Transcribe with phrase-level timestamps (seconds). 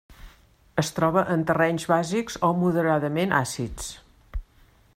[0.83, 3.93] Es troba en terrenys bàsics o moderadament àcids.